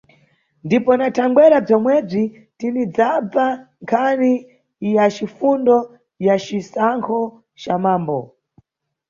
[0.65, 2.23] Ndipo na thangwera bzomwebzi
[2.57, 3.45] tinidzabva
[3.83, 4.31] nkhani
[4.95, 5.75] ya cifundo
[6.25, 7.19] ya cisankho
[7.61, 8.19] ca mambo.